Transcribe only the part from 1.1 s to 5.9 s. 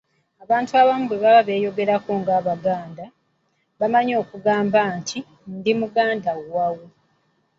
baba beeyogerako ng'Abaganda, bamanyi okugamba nti, “Ndi